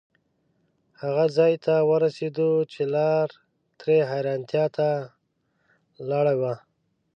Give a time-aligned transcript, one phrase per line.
[1.01, 3.27] هغه ځای ته ورسېدو چې لار
[3.79, 4.89] ترې حیرتانو ته
[6.09, 6.53] لاړه وه.